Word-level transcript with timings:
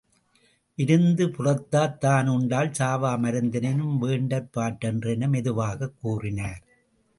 விருந்து 0.77 1.27
புறத்ததாத் 1.27 1.97
தானுண்டல் 2.01 2.73
சாவா 2.79 3.11
மருந்தெனினும் 3.17 3.97
வேண்டற் 3.97 4.49
பாற்றன்று 4.57 5.09
என 5.09 5.27
மெதுவாகக் 5.27 5.95
கூறினார். 6.01 6.61